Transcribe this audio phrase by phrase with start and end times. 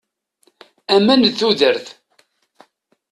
[0.95, 1.87] Aman d tudert.